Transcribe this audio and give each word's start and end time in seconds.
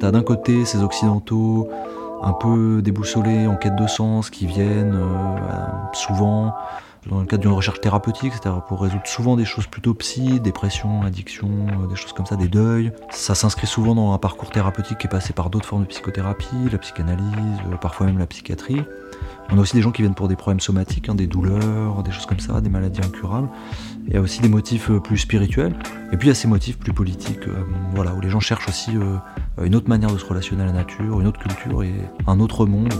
T'as 0.00 0.10
d'un 0.10 0.22
côté 0.22 0.64
ces 0.64 0.82
occidentaux 0.82 1.68
un 2.22 2.32
peu 2.32 2.80
déboussolés, 2.80 3.46
en 3.46 3.56
quête 3.56 3.76
de 3.76 3.86
sens, 3.86 4.30
qui 4.30 4.46
viennent 4.46 4.94
euh, 4.94 5.92
souvent 5.92 6.54
dans 7.06 7.20
le 7.20 7.26
cadre 7.26 7.42
d'une 7.42 7.52
recherche 7.52 7.82
thérapeutique, 7.82 8.32
c'est-à-dire 8.32 8.62
pour 8.64 8.80
résoudre 8.80 9.06
souvent 9.06 9.36
des 9.36 9.44
choses 9.44 9.66
plutôt 9.66 9.92
psy, 9.92 10.40
dépression, 10.40 11.02
addiction, 11.02 11.50
euh, 11.50 11.86
des 11.86 11.96
choses 11.96 12.14
comme 12.14 12.24
ça, 12.24 12.36
des 12.36 12.48
deuils. 12.48 12.92
Ça 13.10 13.34
s'inscrit 13.34 13.66
souvent 13.66 13.94
dans 13.94 14.14
un 14.14 14.18
parcours 14.18 14.50
thérapeutique 14.50 14.96
qui 14.98 15.06
est 15.06 15.10
passé 15.10 15.34
par 15.34 15.50
d'autres 15.50 15.66
formes 15.66 15.82
de 15.82 15.88
psychothérapie, 15.88 16.70
la 16.72 16.78
psychanalyse, 16.78 17.60
euh, 17.70 17.76
parfois 17.76 18.06
même 18.06 18.18
la 18.18 18.26
psychiatrie. 18.26 18.82
On 19.50 19.58
a 19.58 19.60
aussi 19.60 19.76
des 19.76 19.82
gens 19.82 19.92
qui 19.92 20.00
viennent 20.00 20.14
pour 20.14 20.28
des 20.28 20.36
problèmes 20.36 20.60
somatiques, 20.60 21.10
hein, 21.10 21.14
des 21.14 21.26
douleurs, 21.26 22.02
des 22.02 22.10
choses 22.10 22.26
comme 22.26 22.40
ça, 22.40 22.62
des 22.62 22.70
maladies 22.70 23.02
incurables. 23.02 23.48
Il 24.06 24.14
y 24.14 24.16
a 24.16 24.20
aussi 24.22 24.40
des 24.40 24.48
motifs 24.48 24.90
plus 25.04 25.18
spirituels. 25.18 25.74
Et 26.12 26.16
puis 26.16 26.26
il 26.26 26.30
y 26.30 26.32
a 26.32 26.34
ces 26.34 26.48
motifs 26.48 26.78
plus 26.78 26.92
politiques, 26.92 27.46
voilà, 27.94 28.14
où 28.14 28.20
les 28.20 28.30
gens 28.30 28.40
cherchent 28.40 28.68
aussi 28.68 28.92
une 29.62 29.74
autre 29.74 29.88
manière 29.88 30.12
de 30.12 30.18
se 30.18 30.24
relationner 30.24 30.62
à 30.62 30.66
la 30.66 30.72
nature, 30.72 31.20
une 31.20 31.26
autre 31.26 31.40
culture 31.40 31.82
et 31.82 31.94
un 32.26 32.40
autre 32.40 32.66
monde. 32.66 32.92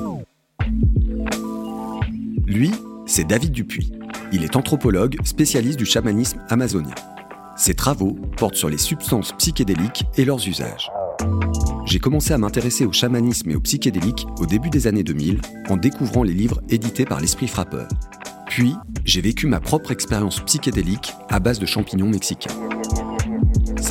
Lui, 2.47 2.73
c'est 3.07 3.25
David 3.25 3.53
Dupuis. 3.53 3.93
Il 4.33 4.45
est 4.45 4.55
anthropologue, 4.55 5.17
spécialiste 5.25 5.79
du 5.79 5.85
chamanisme 5.85 6.41
amazonien. 6.49 6.95
Ses 7.57 7.75
travaux 7.75 8.17
portent 8.37 8.55
sur 8.55 8.69
les 8.69 8.79
substances 8.79 9.33
psychédéliques 9.33 10.05
et 10.17 10.25
leurs 10.25 10.47
usages. 10.47 10.91
J'ai 11.85 11.99
commencé 11.99 12.33
à 12.33 12.39
m'intéresser 12.39 12.87
au 12.87 12.93
chamanisme 12.93 13.51
et 13.51 13.57
au 13.57 13.61
psychédélique 13.61 14.27
au 14.39 14.47
début 14.47 14.71
des 14.71 14.87
années 14.87 15.03
2000 15.03 15.41
en 15.69 15.77
découvrant 15.77 16.23
les 16.23 16.33
livres 16.33 16.61
édités 16.69 17.05
par 17.05 17.21
l'Esprit 17.21 17.49
Frappeur. 17.49 17.89
Puis, 18.47 18.75
j'ai 19.05 19.21
vécu 19.21 19.47
ma 19.47 19.61
propre 19.61 19.91
expérience 19.91 20.41
psychédélique 20.41 21.13
à 21.29 21.41
base 21.41 21.59
de 21.59 21.67
champignons 21.67 22.09
mexicains. 22.09 22.55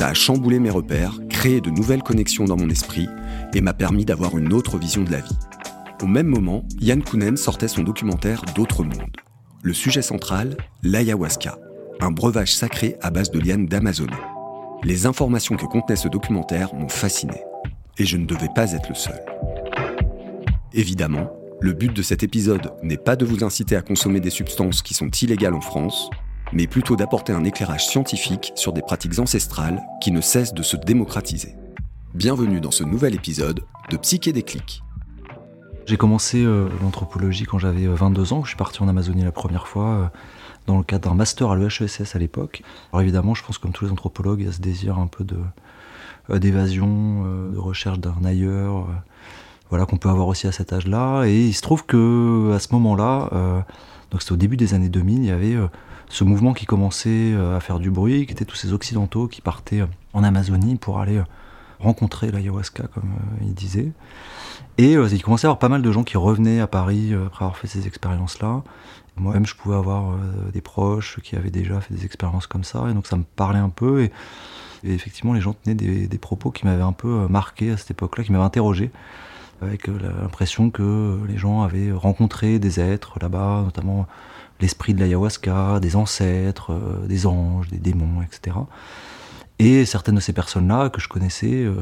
Ça 0.00 0.08
a 0.08 0.14
chamboulé 0.14 0.60
mes 0.60 0.70
repères, 0.70 1.20
créé 1.28 1.60
de 1.60 1.68
nouvelles 1.68 2.02
connexions 2.02 2.46
dans 2.46 2.56
mon 2.56 2.70
esprit 2.70 3.06
et 3.52 3.60
m'a 3.60 3.74
permis 3.74 4.06
d'avoir 4.06 4.38
une 4.38 4.54
autre 4.54 4.78
vision 4.78 5.02
de 5.02 5.10
la 5.10 5.20
vie. 5.20 5.36
Au 6.02 6.06
même 6.06 6.26
moment, 6.26 6.64
Yann 6.80 7.02
Kounen 7.02 7.36
sortait 7.36 7.68
son 7.68 7.82
documentaire 7.82 8.42
D'autres 8.54 8.82
mondes. 8.82 9.14
Le 9.62 9.74
sujet 9.74 10.00
central, 10.00 10.56
l'ayahuasca, 10.82 11.58
un 12.00 12.12
breuvage 12.12 12.54
sacré 12.54 12.96
à 13.02 13.10
base 13.10 13.30
de 13.30 13.40
lianes 13.40 13.66
d'Amazonie. 13.66 14.14
Les 14.84 15.04
informations 15.04 15.56
que 15.56 15.66
contenait 15.66 15.96
ce 15.96 16.08
documentaire 16.08 16.74
m'ont 16.74 16.88
fasciné. 16.88 17.42
Et 17.98 18.06
je 18.06 18.16
ne 18.16 18.24
devais 18.24 18.48
pas 18.54 18.72
être 18.72 18.88
le 18.88 18.94
seul. 18.94 19.22
Évidemment, 20.72 21.30
le 21.60 21.74
but 21.74 21.92
de 21.92 22.00
cet 22.00 22.22
épisode 22.22 22.72
n'est 22.82 22.96
pas 22.96 23.16
de 23.16 23.26
vous 23.26 23.44
inciter 23.44 23.76
à 23.76 23.82
consommer 23.82 24.20
des 24.20 24.30
substances 24.30 24.80
qui 24.80 24.94
sont 24.94 25.10
illégales 25.10 25.52
en 25.52 25.60
France, 25.60 26.08
mais 26.52 26.66
plutôt 26.66 26.96
d'apporter 26.96 27.32
un 27.32 27.44
éclairage 27.44 27.86
scientifique 27.86 28.52
sur 28.54 28.72
des 28.72 28.82
pratiques 28.82 29.18
ancestrales 29.18 29.82
qui 30.00 30.10
ne 30.10 30.20
cessent 30.20 30.54
de 30.54 30.62
se 30.62 30.76
démocratiser. 30.76 31.54
Bienvenue 32.14 32.60
dans 32.60 32.72
ce 32.72 32.82
nouvel 32.82 33.14
épisode 33.14 33.60
de 33.90 33.96
Psyché 33.96 34.32
des. 34.32 34.44
J'ai 35.86 35.96
commencé 35.96 36.44
euh, 36.44 36.68
l'anthropologie 36.82 37.44
quand 37.44 37.58
j'avais 37.58 37.86
22 37.86 38.32
euh, 38.32 38.34
ans. 38.34 38.42
Je 38.42 38.48
suis 38.48 38.56
parti 38.56 38.82
en 38.82 38.88
Amazonie 38.88 39.22
la 39.22 39.32
première 39.32 39.68
fois 39.68 39.86
euh, 39.86 40.06
dans 40.66 40.78
le 40.78 40.84
cadre 40.84 41.08
d'un 41.08 41.14
master 41.14 41.50
à 41.50 41.56
l'EHESS 41.56 42.14
à 42.14 42.18
l'époque. 42.18 42.62
Alors 42.92 43.02
évidemment, 43.02 43.34
je 43.34 43.44
pense 43.44 43.58
comme 43.58 43.72
tous 43.72 43.84
les 43.84 43.92
anthropologues, 43.92 44.40
il 44.40 44.46
y 44.46 44.48
a 44.48 44.52
ce 44.52 44.60
désir 44.60 44.98
un 44.98 45.06
peu 45.06 45.24
d'évasion, 46.38 47.24
de 47.50 47.58
recherche 47.58 47.98
d'un 47.98 48.24
ailleurs, 48.24 48.86
voilà 49.68 49.86
qu'on 49.86 49.96
peut 49.96 50.08
avoir 50.08 50.28
aussi 50.28 50.46
à 50.46 50.52
cet 50.52 50.72
âge-là. 50.72 51.24
Et 51.26 51.46
il 51.46 51.54
se 51.54 51.62
trouve 51.62 51.86
que 51.86 52.52
à 52.54 52.58
ce 52.58 52.68
moment-là, 52.72 53.64
donc 54.10 54.22
c'était 54.22 54.32
au 54.32 54.36
début 54.36 54.56
des 54.56 54.74
années 54.74 54.88
2000, 54.88 55.18
il 55.18 55.24
y 55.26 55.30
avait 55.30 55.56
ce 56.08 56.24
mouvement 56.24 56.52
qui 56.52 56.66
commençait 56.66 57.34
à 57.34 57.60
faire 57.60 57.78
du 57.78 57.90
bruit, 57.90 58.26
qui 58.26 58.32
étaient 58.32 58.44
tous 58.44 58.56
ces 58.56 58.72
occidentaux 58.72 59.28
qui 59.28 59.40
partaient 59.40 59.82
en 60.12 60.24
Amazonie 60.24 60.76
pour 60.76 61.00
aller 61.00 61.22
rencontrer 61.80 62.30
l'ayahuasca, 62.30 62.84
comme 62.94 63.10
il 63.40 63.54
disait. 63.54 63.92
Et 64.78 64.96
euh, 64.96 65.08
il 65.10 65.22
commençait 65.22 65.46
à 65.46 65.48
y 65.48 65.50
avoir 65.50 65.58
pas 65.58 65.68
mal 65.68 65.82
de 65.82 65.92
gens 65.92 66.04
qui 66.04 66.16
revenaient 66.16 66.60
à 66.60 66.66
Paris 66.66 67.12
euh, 67.12 67.26
après 67.26 67.44
avoir 67.44 67.56
fait 67.56 67.66
ces 67.66 67.86
expériences-là. 67.86 68.62
Moi-même, 69.16 69.46
je 69.46 69.54
pouvais 69.54 69.76
avoir 69.76 70.12
euh, 70.12 70.16
des 70.52 70.60
proches 70.60 71.20
qui 71.20 71.36
avaient 71.36 71.50
déjà 71.50 71.80
fait 71.80 71.92
des 71.92 72.04
expériences 72.04 72.46
comme 72.46 72.64
ça, 72.64 72.86
et 72.88 72.94
donc 72.94 73.06
ça 73.06 73.16
me 73.16 73.24
parlait 73.24 73.58
un 73.58 73.68
peu. 73.70 74.04
Et, 74.04 74.12
effectivement, 74.84 75.32
les 75.34 75.40
gens 75.40 75.52
tenaient 75.52 75.74
des, 75.74 76.18
propos 76.18 76.50
qui 76.50 76.64
m'avaient 76.64 76.82
un 76.82 76.92
peu 76.92 77.26
marqué 77.28 77.72
à 77.72 77.76
cette 77.76 77.90
époque-là, 77.90 78.24
qui 78.24 78.32
m'avaient 78.32 78.44
interrogé, 78.44 78.90
avec 79.62 79.86
l'impression 79.86 80.70
que 80.70 81.18
les 81.28 81.36
gens 81.36 81.62
avaient 81.62 81.92
rencontré 81.92 82.58
des 82.58 82.80
êtres 82.80 83.18
là-bas, 83.20 83.62
notamment 83.64 84.06
l'esprit 84.60 84.94
de 84.94 85.00
l'ayahuasca, 85.00 85.80
des 85.80 85.96
ancêtres, 85.96 86.72
des 87.06 87.26
anges, 87.26 87.68
des 87.68 87.78
démons, 87.78 88.22
etc. 88.22 88.56
Et 89.60 89.84
certaines 89.84 90.14
de 90.14 90.20
ces 90.20 90.32
personnes-là 90.32 90.88
que 90.88 91.02
je 91.02 91.08
connaissais, 91.08 91.52
euh, 91.52 91.74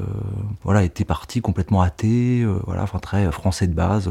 voilà, 0.65 0.83
étaient 0.83 1.05
parties 1.05 1.41
complètement 1.41 1.81
athées, 1.81 2.43
euh, 2.43 2.59
voilà, 2.67 2.83
enfin 2.83 2.99
très 2.99 3.31
français 3.31 3.69
de 3.69 3.72
base. 3.72 4.09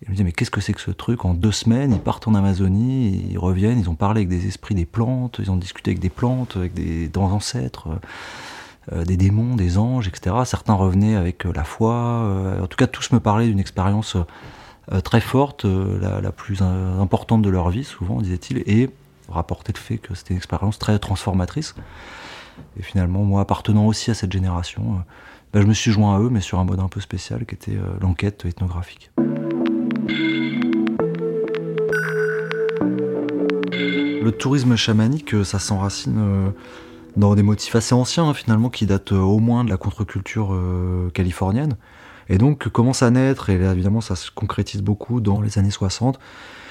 Et 0.00 0.06
je 0.06 0.10
me 0.10 0.14
disais, 0.14 0.24
mais 0.24 0.32
qu'est-ce 0.32 0.50
que 0.50 0.62
c'est 0.62 0.72
que 0.72 0.80
ce 0.80 0.90
truc? 0.90 1.26
En 1.26 1.34
deux 1.34 1.52
semaines, 1.52 1.92
ils 1.92 2.00
partent 2.00 2.26
en 2.26 2.34
Amazonie, 2.34 3.26
ils 3.28 3.36
reviennent, 3.36 3.78
ils 3.78 3.90
ont 3.90 3.96
parlé 3.96 4.20
avec 4.20 4.30
des 4.30 4.46
esprits 4.46 4.74
des 4.74 4.86
plantes, 4.86 5.40
ils 5.40 5.50
ont 5.50 5.58
discuté 5.58 5.90
avec 5.90 6.00
des 6.00 6.08
plantes, 6.08 6.56
avec 6.56 6.72
des, 6.72 7.10
ancêtres, 7.16 7.88
euh, 7.88 7.96
des 8.90 9.16
démons, 9.16 9.54
des 9.54 9.78
anges, 9.78 10.08
etc. 10.08 10.34
Certains 10.44 10.74
revenaient 10.74 11.14
avec 11.14 11.44
la 11.44 11.64
foi. 11.64 11.94
en 12.60 12.66
tout 12.66 12.76
cas, 12.76 12.86
tous 12.86 13.12
me 13.12 13.20
parlaient 13.20 13.46
d'une 13.46 13.60
expérience 13.60 14.16
très 15.04 15.20
forte, 15.20 15.64
la, 15.64 16.32
plus 16.32 16.62
importante 16.62 17.42
de 17.42 17.50
leur 17.50 17.70
vie, 17.70 17.84
souvent, 17.84 18.20
disait-il, 18.20 18.64
et 18.66 18.90
rapportait 19.28 19.72
le 19.72 19.78
fait 19.78 19.98
que 19.98 20.14
c'était 20.14 20.34
une 20.34 20.38
expérience 20.38 20.78
très 20.78 20.98
transformatrice. 20.98 21.74
Et 22.78 22.82
finalement, 22.82 23.24
moi, 23.24 23.40
appartenant 23.40 23.86
aussi 23.86 24.10
à 24.10 24.14
cette 24.14 24.32
génération, 24.32 24.82
euh, 24.94 24.98
bah, 25.52 25.60
je 25.60 25.66
me 25.66 25.74
suis 25.74 25.90
joint 25.90 26.16
à 26.16 26.20
eux, 26.20 26.30
mais 26.30 26.40
sur 26.40 26.58
un 26.58 26.64
mode 26.64 26.80
un 26.80 26.88
peu 26.88 27.00
spécial 27.00 27.44
qui 27.46 27.54
était 27.54 27.76
euh, 27.76 27.98
l'enquête 28.00 28.44
ethnographique. 28.44 29.10
Le 34.24 34.30
tourisme 34.30 34.76
chamanique, 34.76 35.34
euh, 35.34 35.44
ça 35.44 35.58
s'enracine 35.58 36.52
dans 37.16 37.34
des 37.34 37.42
motifs 37.42 37.74
assez 37.74 37.94
anciens, 37.94 38.28
hein, 38.28 38.34
finalement, 38.34 38.70
qui 38.70 38.86
datent 38.86 39.12
au 39.12 39.38
moins 39.38 39.64
de 39.64 39.70
la 39.70 39.76
contre-culture 39.76 40.58
californienne. 41.14 41.76
Et 42.28 42.38
donc 42.38 42.68
commence 42.68 43.02
à 43.02 43.10
naître, 43.10 43.50
et 43.50 43.58
là, 43.58 43.72
évidemment 43.72 44.00
ça 44.00 44.16
se 44.16 44.30
concrétise 44.30 44.80
beaucoup 44.80 45.20
dans 45.20 45.40
les 45.40 45.58
années 45.58 45.70
60, 45.70 46.18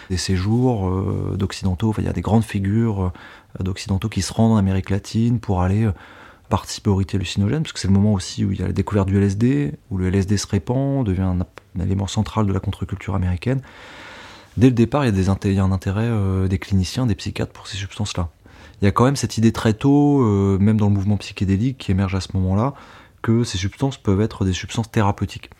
des 0.10 0.18
séjours 0.18 0.90
d'occidentaux, 1.38 1.94
il 1.98 2.06
y 2.06 2.08
a 2.08 2.14
des 2.14 2.22
grandes 2.22 2.44
figures 2.44 3.12
d'occidentaux 3.60 4.10
qui 4.10 4.22
se 4.22 4.34
rendent 4.34 4.54
en 4.54 4.58
Amérique 4.58 4.90
latine 4.90 5.40
pour 5.40 5.62
aller 5.62 5.86
euh, 5.86 5.92
participer 6.50 6.90
au 6.90 6.96
rite 6.96 7.14
hallucinogène, 7.16 7.64
parce 7.64 7.74
que 7.74 7.80
c'est 7.80 7.88
le 7.88 7.94
moment 7.94 8.14
aussi 8.14 8.46
où 8.46 8.52
il 8.52 8.60
y 8.60 8.64
a 8.64 8.68
la 8.68 8.74
découverte 8.74 9.08
du 9.08 9.18
LSD, 9.18 9.74
où 9.90 9.98
le 9.98 10.08
LSD 10.08 10.38
se 10.38 10.48
répand, 10.48 11.06
devient 11.06 11.22
un, 11.22 11.40
élément 11.82 12.08
central 12.08 12.46
de 12.46 12.54
la 12.54 12.60
contre-culture 12.60 13.16
américaine. 13.16 13.62
Dès 14.58 14.68
le 14.68 14.74
départ, 14.74 15.06
il 15.06 15.08
y 15.08 15.10
a, 15.30 15.36
des, 15.38 15.60
un 15.60 15.72
intérêt 15.72 16.08
euh, 16.08 16.48
des 16.48 16.60
cliniciens, 16.60 17.06
des 17.06 17.16
psychiatres 17.16 17.54
pour 17.54 17.68
ces 17.68 17.78
substances-là. 17.78 18.30
Il 18.82 18.86
y 18.86 18.88
a 18.88 18.92
quand 18.92 19.06
même 19.06 19.16
cette 19.16 19.38
idée 19.38 19.52
très 19.52 19.74
tôt, 19.74 20.24
euh, 20.24 20.58
même 20.60 20.78
dans 20.78 20.88
le 20.88 20.94
mouvement 20.94 21.18
psychédélique 21.18 21.78
qui 21.78 21.92
émerge 21.92 22.16
à 22.16 22.22
ce 22.22 22.30
moment-là, 22.34 22.74
que 23.22 23.44
ces 23.44 23.60
substances 23.60 23.98
peuvent 23.98 24.22
être 24.22 24.44
des 24.44 24.54
substances 24.54 24.90
thérapeutiques. 24.90 25.52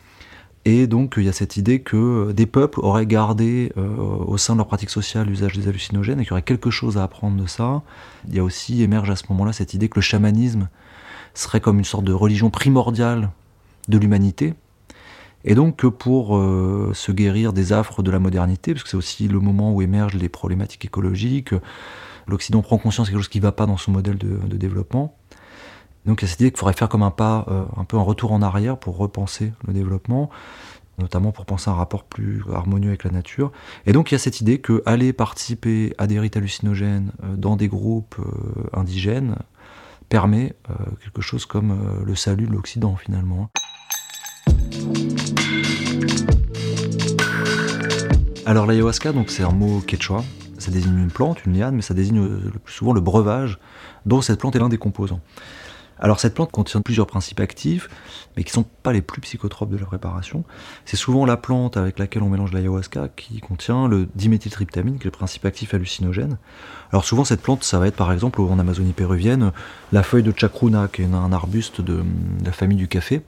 Et 0.64 0.88
donc 0.88 1.14
il 1.16 1.24
y 1.24 1.28
a 1.28 1.32
cette 1.32 1.56
idée 1.56 1.80
que 1.80 1.96
euh, 1.96 2.32
des 2.32 2.46
peuples 2.46 2.80
auraient 2.80 3.06
gardé 3.06 3.72
euh, 3.76 3.96
au 3.96 4.38
sein 4.38 4.54
de 4.54 4.58
leur 4.58 4.66
pratique 4.66 4.90
sociale 4.90 5.28
l'usage 5.28 5.56
des 5.56 5.68
hallucinogènes 5.68 6.18
et 6.20 6.22
qu'il 6.24 6.30
y 6.30 6.32
aurait 6.32 6.42
quelque 6.42 6.70
chose 6.70 6.98
à 6.98 7.04
apprendre 7.04 7.40
de 7.40 7.46
ça. 7.46 7.82
Il 8.28 8.34
y 8.34 8.40
a 8.40 8.44
aussi 8.44 8.82
émerge 8.82 9.10
à 9.10 9.16
ce 9.16 9.24
moment-là 9.30 9.52
cette 9.52 9.72
idée 9.72 9.88
que 9.88 9.96
le 9.96 10.02
chamanisme 10.02 10.68
serait 11.34 11.60
comme 11.60 11.78
une 11.78 11.84
sorte 11.84 12.04
de 12.04 12.12
religion 12.12 12.50
primordiale 12.50 13.30
de 13.88 13.98
l'humanité. 13.98 14.54
Et 15.44 15.54
donc 15.56 15.76
que 15.76 15.88
pour 15.88 16.40
se 16.94 17.10
guérir 17.10 17.52
des 17.52 17.72
affres 17.72 18.04
de 18.04 18.12
la 18.12 18.20
modernité, 18.20 18.74
parce 18.74 18.84
que 18.84 18.90
c'est 18.90 18.96
aussi 18.96 19.26
le 19.26 19.40
moment 19.40 19.72
où 19.72 19.82
émergent 19.82 20.14
les 20.14 20.28
problématiques 20.28 20.84
écologiques, 20.84 21.52
l'Occident 22.26 22.62
prend 22.62 22.78
conscience 22.78 23.06
de 23.06 23.12
quelque 23.12 23.22
chose 23.22 23.28
qui 23.28 23.38
ne 23.38 23.42
va 23.42 23.52
pas 23.52 23.66
dans 23.66 23.76
son 23.76 23.92
modèle 23.92 24.18
de, 24.18 24.56
développement. 24.56 25.16
Donc 26.06 26.22
il 26.22 26.24
y 26.24 26.28
a 26.28 26.30
cette 26.30 26.40
idée 26.40 26.50
qu'il 26.50 26.58
faudrait 26.58 26.74
faire 26.74 26.88
comme 26.88 27.02
un 27.02 27.10
pas, 27.10 27.44
euh, 27.48 27.64
un 27.76 27.84
peu 27.84 27.96
un 27.96 28.02
retour 28.02 28.32
en 28.32 28.42
arrière 28.42 28.78
pour 28.78 28.96
repenser 28.96 29.52
le 29.66 29.72
développement, 29.72 30.30
notamment 30.98 31.32
pour 31.32 31.46
penser 31.46 31.70
un 31.70 31.74
rapport 31.74 32.04
plus 32.04 32.42
harmonieux 32.52 32.88
avec 32.88 33.04
la 33.04 33.10
nature. 33.10 33.52
Et 33.86 33.92
donc 33.92 34.10
il 34.10 34.14
y 34.14 34.16
a 34.16 34.18
cette 34.18 34.40
idée 34.40 34.60
que 34.60 34.82
aller 34.86 35.12
participer 35.12 35.94
à 35.98 36.06
des 36.06 36.18
rites 36.18 36.36
hallucinogènes 36.36 37.12
euh, 37.22 37.36
dans 37.36 37.56
des 37.56 37.68
groupes 37.68 38.16
euh, 38.18 38.78
indigènes 38.78 39.36
permet 40.08 40.54
quelque 41.02 41.22
chose 41.22 41.46
comme 41.46 42.02
le 42.04 42.14
salut 42.14 42.46
de 42.46 42.52
l'Occident 42.52 42.96
finalement. 42.96 43.48
Alors 48.44 48.66
l'ayahuasca, 48.66 49.12
donc 49.12 49.30
c'est 49.30 49.44
un 49.44 49.52
mot 49.52 49.80
quechua, 49.80 50.24
ça 50.62 50.70
désigne 50.70 50.98
une 50.98 51.10
plante, 51.10 51.44
une 51.44 51.58
liane, 51.58 51.74
mais 51.74 51.82
ça 51.82 51.94
désigne 51.94 52.22
le 52.22 52.58
plus 52.58 52.72
souvent 52.72 52.92
le 52.92 53.00
breuvage 53.00 53.58
dont 54.06 54.22
cette 54.22 54.40
plante 54.40 54.56
est 54.56 54.58
l'un 54.58 54.68
des 54.68 54.78
composants. 54.78 55.20
Alors 56.02 56.18
cette 56.18 56.34
plante 56.34 56.50
contient 56.50 56.80
plusieurs 56.80 57.06
principes 57.06 57.38
actifs, 57.38 57.88
mais 58.36 58.42
qui 58.42 58.50
ne 58.50 58.64
sont 58.64 58.66
pas 58.82 58.92
les 58.92 59.02
plus 59.02 59.20
psychotropes 59.20 59.70
de 59.70 59.76
la 59.76 59.86
préparation. 59.86 60.42
C'est 60.84 60.96
souvent 60.96 61.24
la 61.24 61.36
plante 61.36 61.76
avec 61.76 62.00
laquelle 62.00 62.24
on 62.24 62.28
mélange 62.28 62.52
l'ayahuasca 62.52 63.08
qui 63.14 63.38
contient 63.38 63.86
le 63.86 64.08
diméthyltryptamine, 64.16 64.98
qui 64.98 65.02
est 65.02 65.04
le 65.04 65.10
principe 65.12 65.44
actif 65.44 65.74
hallucinogène. 65.74 66.38
Alors 66.90 67.04
souvent 67.04 67.24
cette 67.24 67.40
plante, 67.40 67.62
ça 67.62 67.78
va 67.78 67.86
être 67.86 67.94
par 67.94 68.12
exemple 68.12 68.40
en 68.40 68.58
Amazonie 68.58 68.92
péruvienne, 68.92 69.52
la 69.92 70.02
feuille 70.02 70.24
de 70.24 70.34
chacruna, 70.36 70.88
qui 70.92 71.02
est 71.02 71.12
un 71.12 71.32
arbuste 71.32 71.80
de 71.80 72.02
la 72.44 72.50
famille 72.50 72.78
du 72.78 72.88
café, 72.88 73.22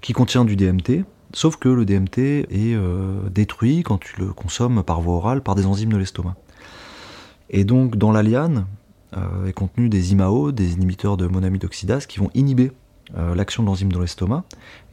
qui 0.00 0.14
contient 0.14 0.46
du 0.46 0.56
DMT, 0.56 1.04
sauf 1.34 1.56
que 1.56 1.68
le 1.68 1.84
DMT 1.84 2.18
est 2.18 2.74
euh, 2.74 3.28
détruit 3.30 3.82
quand 3.82 3.98
tu 3.98 4.20
le 4.20 4.32
consommes 4.32 4.82
par 4.82 5.00
voie 5.00 5.14
orale 5.16 5.42
par 5.42 5.54
des 5.54 5.66
enzymes 5.66 5.92
de 5.92 5.98
l'estomac. 5.98 6.36
Et 7.50 7.64
donc 7.64 7.96
dans 7.96 8.12
la 8.12 8.22
liane, 8.22 8.66
euh, 9.16 9.46
est 9.46 9.52
contenu 9.52 9.88
des 9.88 10.12
IMAO, 10.12 10.52
des 10.52 10.72
inhibiteurs 10.72 11.16
de 11.16 11.26
monamide 11.26 11.64
oxydase, 11.64 12.06
qui 12.06 12.18
vont 12.18 12.30
inhiber 12.34 12.72
euh, 13.16 13.34
l'action 13.34 13.62
de 13.62 13.68
l'enzyme 13.68 13.92
dans 13.92 14.00
l'estomac, 14.00 14.44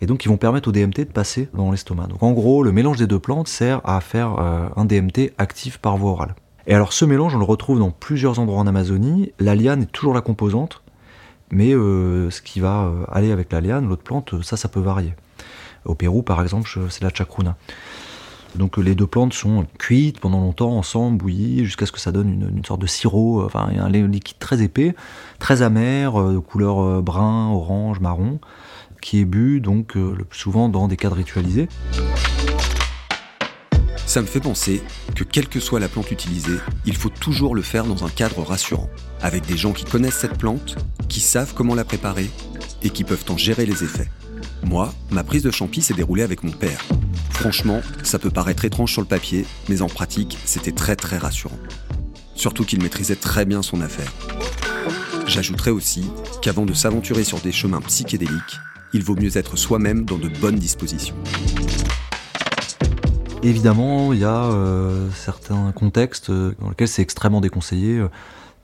et 0.02 0.06
donc 0.06 0.20
qui 0.20 0.28
vont 0.28 0.38
permettre 0.38 0.70
au 0.70 0.72
DMT 0.72 1.00
de 1.00 1.12
passer 1.12 1.50
dans 1.54 1.72
l'estomac. 1.72 2.08
Donc 2.08 2.22
en 2.22 2.32
gros, 2.32 2.64
le 2.64 2.72
mélange 2.72 2.98
des 2.98 3.08
deux 3.08 3.20
plantes 3.20 3.48
sert 3.48 3.82
à 3.84 4.02
faire 4.02 4.38
un 4.76 4.86
DMT 4.86 5.34
actif 5.38 5.78
par 5.78 5.98
voie 5.98 6.12
orale. 6.12 6.36
Et 6.68 6.76
alors 6.76 6.94
ce 6.94 7.06
mélange, 7.06 7.34
on 7.36 7.40
le 7.40 7.46
retrouve 7.46 7.80
dans 7.80 7.90
plusieurs 7.90 8.38
endroits 8.40 8.60
en 8.60 8.68
Amazonie. 8.68 9.32
La 9.40 9.56
liane 9.56 9.84
est 9.84 9.92
toujours 9.92 10.14
la 10.14 10.22
composante, 10.22 10.84
mais 11.50 11.72
ce 11.72 12.42
qui 12.42 12.60
va 12.60 12.92
aller 13.12 13.32
avec 13.32 13.52
la 13.52 13.62
liane, 13.62 13.88
l'autre 13.88 14.04
plante, 14.04 14.44
ça, 14.44 14.58
ça 14.58 14.68
peut 14.68 14.82
varier. 14.82 15.14
Au 15.86 15.96
Pérou, 15.96 16.22
par 16.22 16.42
exemple, 16.42 16.70
c'est 16.90 17.04
la 17.04 17.14
chacruna. 17.14 17.58
Donc 18.56 18.78
les 18.78 18.96
deux 18.96 19.08
plantes 19.08 19.34
sont 19.34 19.66
cuites 19.80 20.20
pendant 20.20 20.40
longtemps 20.40 20.78
ensemble, 20.78 21.18
bouillies, 21.18 21.64
jusqu'à 21.66 21.86
ce 21.86 21.92
que 21.92 22.00
ça 22.00 22.12
donne 22.12 22.52
une, 22.56 22.66
sorte 22.66 22.82
de 22.82 22.88
sirop, 22.88 23.44
enfin 23.46 23.70
un 23.78 23.90
liquide 23.90 24.40
très 24.40 24.62
épais, 24.62 24.94
très 25.40 25.62
amer, 25.62 26.20
euh, 26.20 26.34
de 26.34 26.40
couleur 26.40 26.82
euh, 26.82 27.02
brun, 27.02 27.50
orange, 27.52 28.00
marron, 28.00 28.40
qui 29.02 29.20
est 29.20 29.26
bu 29.26 29.62
donc 29.62 29.96
euh, 29.96 30.14
le 30.18 30.26
plus 30.26 30.40
souvent 30.40 30.70
dans 30.70 30.88
des 30.88 30.98
cadres 30.98 31.16
ritualisés. 31.16 31.70
Ça 34.06 34.22
me 34.22 34.28
fait 34.28 34.42
penser 34.42 34.84
que 35.16 35.24
quelle 35.24 35.48
que 35.48 35.62
soit 35.62 35.80
la 35.80 35.88
plante 35.88 36.12
utilisée, 36.12 36.58
il 36.86 36.98
faut 36.98 37.10
toujours 37.10 37.56
le 37.56 37.62
faire 37.62 37.86
dans 37.86 38.04
un 38.06 38.10
cadre 38.10 38.44
rassurant, 38.44 38.90
avec 39.22 39.46
des 39.46 39.56
gens 39.56 39.72
qui 39.72 39.86
connaissent 39.86 40.18
cette 40.18 40.38
plante, 40.38 40.76
qui 41.08 41.22
savent 41.22 41.54
comment 41.54 41.76
la 41.76 41.86
préparer 41.86 42.30
et 42.84 42.90
qui 42.90 43.06
peuvent 43.06 43.24
en 43.30 43.38
gérer 43.38 43.66
les 43.66 43.86
effets. 43.86 44.10
Moi, 44.64 44.94
ma 45.10 45.24
prise 45.24 45.44
de 45.44 45.52
champi 45.52 45.82
s'est 45.82 45.94
déroulée 45.94 46.24
avec 46.24 46.44
mon 46.44 46.52
père. 46.52 46.84
Franchement, 47.32 47.82
ça 48.04 48.20
peut 48.20 48.30
paraître 48.30 48.66
étrange 48.66 48.92
sur 48.92 49.02
le 49.02 49.08
papier, 49.08 49.46
mais 49.70 49.82
en 49.82 49.88
pratique, 49.88 50.38
c'était 50.46 50.72
très 50.72 50.96
très 50.96 51.18
rassurant. 51.18 51.58
Surtout 52.36 52.64
qu'il 52.64 52.82
maîtrisait 52.82 53.16
très 53.16 53.46
bien 53.46 53.62
son 53.62 53.82
affaire. 53.82 54.12
J'ajouterais 55.26 55.72
aussi 55.72 56.06
qu'avant 56.42 56.66
de 56.66 56.74
s'aventurer 56.74 57.24
sur 57.24 57.40
des 57.40 57.52
chemins 57.52 57.82
psychédéliques, 57.82 58.60
il 58.94 59.04
vaut 59.04 59.16
mieux 59.16 59.38
être 59.38 59.58
soi-même 59.58 60.06
dans 60.06 60.18
de 60.18 60.28
bonnes 60.28 60.60
dispositions. 60.60 61.16
Évidemment, 63.44 64.14
il 64.14 64.20
y 64.20 64.26
a 64.26 64.46
euh, 64.46 65.10
certains 65.16 65.72
contextes 65.72 66.30
euh, 66.30 66.54
dans 66.60 66.70
lesquels 66.70 66.88
c'est 66.88 67.02
extrêmement 67.02 67.42
déconseillé. 67.42 68.02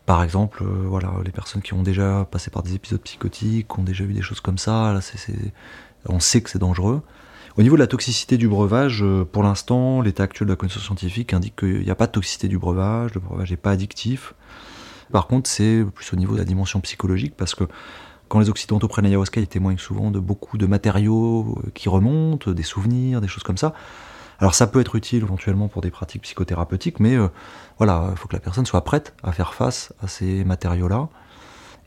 Euh, 0.08 0.14
par 0.14 0.24
exemple, 0.24 0.64
voilà, 0.64 1.12
les 1.26 1.32
personnes 1.32 1.62
qui 1.62 1.74
ont 1.74 1.84
déjà 1.84 2.26
passé 2.32 2.50
par 2.50 2.64
des 2.64 2.76
épisodes 2.76 3.02
psychotiques, 3.02 3.78
ont 3.78 3.84
déjà 3.84 4.04
eu 4.04 4.14
des 4.14 4.22
choses 4.22 4.40
comme 4.40 4.58
ça, 4.58 4.98
on 6.08 6.20
sait 6.20 6.42
que 6.42 6.50
c'est 6.50 6.60
dangereux. 6.60 7.02
Au 7.58 7.64
niveau 7.64 7.76
de 7.76 7.82
la 7.82 7.88
toxicité 7.88 8.38
du 8.38 8.48
breuvage, 8.48 9.02
euh, 9.02 9.26
pour 9.26 9.42
l'instant, 9.42 10.02
l'état 10.02 10.24
actuel 10.24 10.48
de 10.48 10.54
la 10.54 10.56
connaissance 10.56 10.84
scientifique 10.84 11.34
indique 11.34 11.56
qu'il 11.56 11.82
n'y 11.82 11.90
a 11.90 11.96
pas 11.96 12.06
de 12.06 12.12
toxicité 12.12 12.48
du 12.48 12.60
breuvage, 12.60 13.16
le 13.16 13.20
breuvage 13.20 13.50
n'est 13.50 13.58
pas 13.58 13.72
addictif. 13.72 14.36
Par 15.12 15.26
contre, 15.26 15.50
c'est 15.50 15.84
plus 15.96 16.14
au 16.14 16.18
niveau 16.18 16.34
de 16.34 16.38
la 16.40 16.46
dimension 16.46 16.80
psychologique, 16.82 17.34
parce 17.36 17.56
que 17.56 17.64
quand 18.28 18.40
les 18.40 18.50
Occidentaux 18.50 18.88
prennent 18.88 19.06
l'ayahuasca, 19.06 19.42
ils 19.42 19.48
témoignent 19.48 19.80
souvent 19.80 20.12
de 20.12 20.20
beaucoup 20.20 20.60
de 20.60 20.68
matériaux 20.68 21.58
euh, 21.66 21.72
qui 21.74 21.90
remontent, 21.90 22.52
des 22.52 22.64
souvenirs, 22.64 23.22
des 23.22 23.28
choses 23.28 23.44
comme 23.44 23.58
ça. 23.58 23.74
Alors 24.40 24.54
ça 24.54 24.68
peut 24.68 24.80
être 24.80 24.96
utile 24.96 25.24
éventuellement 25.24 25.68
pour 25.68 25.82
des 25.82 25.90
pratiques 25.90 26.22
psychothérapeutiques, 26.24 27.00
mais 27.00 27.16
euh, 27.16 27.28
voilà, 27.78 28.10
il 28.12 28.18
faut 28.18 28.28
que 28.28 28.36
la 28.36 28.40
personne 28.40 28.66
soit 28.66 28.84
prête 28.84 29.16
à 29.24 29.32
faire 29.32 29.54
face 29.54 29.94
à 30.02 30.08
ces 30.08 30.44
matériaux-là. 30.44 31.10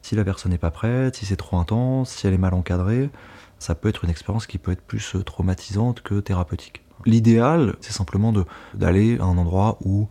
Si 0.02 0.16
la 0.16 0.24
personne 0.24 0.52
n'est 0.52 0.58
pas 0.58 0.70
prête, 0.70 1.16
si 1.16 1.26
c'est 1.26 1.36
trop 1.36 1.58
intense, 1.58 2.10
si 2.10 2.26
elle 2.26 2.34
est 2.34 2.38
mal 2.38 2.54
encadrée, 2.54 3.10
ça 3.58 3.74
peut 3.74 3.88
être 3.88 4.04
une 4.04 4.10
expérience 4.10 4.46
qui 4.46 4.58
peut 4.58 4.72
être 4.72 4.82
plus 4.82 5.14
euh, 5.14 5.22
traumatisante 5.22 6.02
que 6.02 6.20
thérapeutique. 6.20 6.82
L'idéal, 7.06 7.76
c'est 7.80 7.92
simplement 7.92 8.32
d'aller 8.74 9.18
à 9.18 9.24
un 9.24 9.38
endroit 9.38 9.78
où 9.82 10.08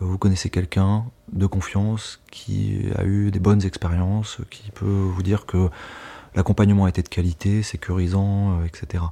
vous 0.00 0.18
connaissez 0.18 0.50
quelqu'un 0.50 1.04
de 1.32 1.46
confiance 1.46 2.20
qui 2.30 2.86
a 2.94 3.04
eu 3.04 3.30
des 3.30 3.40
bonnes 3.40 3.64
expériences, 3.64 4.38
qui 4.50 4.70
peut 4.70 4.84
vous 4.86 5.22
dire 5.22 5.46
que 5.46 5.68
l'accompagnement 6.34 6.84
a 6.84 6.92
de 6.92 7.00
qualité, 7.02 7.62
sécurisant, 7.62 8.60
euh, 8.60 8.64
etc. 8.64 9.04